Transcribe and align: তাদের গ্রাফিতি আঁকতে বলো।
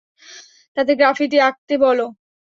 তাদের 0.77 0.95
গ্রাফিতি 0.97 1.37
আঁকতে 1.41 1.73
বলো। 1.77 2.05